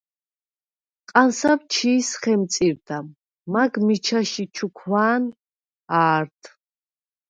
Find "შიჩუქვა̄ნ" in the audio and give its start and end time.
4.31-5.23